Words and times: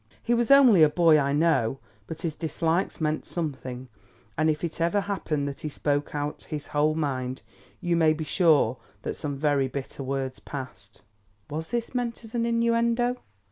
He 0.23 0.33
was 0.33 0.49
only 0.49 0.81
a 0.81 0.89
boy, 0.89 1.19
I 1.19 1.31
know, 1.31 1.77
but 2.07 2.23
his 2.23 2.33
dislikes 2.33 2.99
meant 2.99 3.23
something, 3.23 3.87
and 4.35 4.49
if 4.49 4.63
it 4.63 4.81
ever 4.81 5.01
happened 5.01 5.47
that 5.47 5.59
he 5.59 5.69
spoke 5.69 6.15
out 6.15 6.45
his 6.45 6.69
whole 6.73 6.95
mind, 6.95 7.43
you 7.81 7.95
may 7.95 8.13
be 8.13 8.23
sure 8.23 8.77
that 9.03 9.15
some 9.15 9.37
very 9.37 9.67
bitter 9.67 10.01
words 10.01 10.39
passed." 10.39 11.03
Was 11.51 11.69
this 11.69 11.93
meant 11.93 12.23
as 12.23 12.33
an 12.33 12.47
innuendo? 12.47 13.17